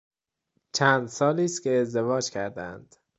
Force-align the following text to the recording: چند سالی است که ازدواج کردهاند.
چند 0.73 1.07
سالی 1.07 1.45
است 1.45 1.63
که 1.63 1.73
ازدواج 1.77 2.29
کردهاند. 2.29 2.95